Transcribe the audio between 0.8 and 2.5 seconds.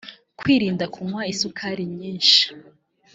kunywa isukari nyisnhi